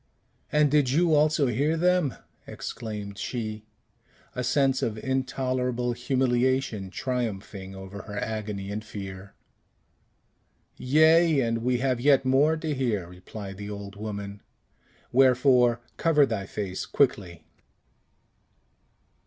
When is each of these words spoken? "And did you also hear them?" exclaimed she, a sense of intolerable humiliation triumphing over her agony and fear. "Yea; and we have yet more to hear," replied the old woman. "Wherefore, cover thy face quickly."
"And 0.51 0.71
did 0.71 0.89
you 0.89 1.13
also 1.13 1.45
hear 1.45 1.77
them?" 1.77 2.15
exclaimed 2.47 3.19
she, 3.19 3.65
a 4.33 4.43
sense 4.43 4.81
of 4.81 4.97
intolerable 4.97 5.93
humiliation 5.93 6.89
triumphing 6.89 7.75
over 7.75 8.01
her 8.01 8.17
agony 8.17 8.71
and 8.71 8.83
fear. 8.83 9.35
"Yea; 10.75 11.41
and 11.41 11.59
we 11.59 11.77
have 11.77 12.01
yet 12.01 12.25
more 12.25 12.57
to 12.57 12.73
hear," 12.73 13.07
replied 13.07 13.57
the 13.57 13.69
old 13.69 13.95
woman. 13.95 14.41
"Wherefore, 15.11 15.81
cover 15.97 16.25
thy 16.25 16.47
face 16.47 16.87
quickly." 16.87 17.45